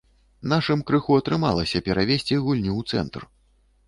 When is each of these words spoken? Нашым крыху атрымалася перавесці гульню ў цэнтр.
Нашым 0.51 0.79
крыху 0.91 1.17
атрымалася 1.21 1.81
перавесці 1.87 2.39
гульню 2.47 2.73
ў 2.79 2.95
цэнтр. 2.95 3.21